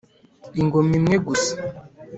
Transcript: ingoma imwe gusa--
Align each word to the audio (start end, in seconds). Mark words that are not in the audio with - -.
ingoma 0.61 0.91
imwe 0.99 1.15
gusa-- 1.25 1.55